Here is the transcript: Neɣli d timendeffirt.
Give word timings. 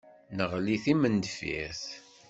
Neɣli 0.37 0.75
d 0.81 0.81
timendeffirt. 0.83 1.83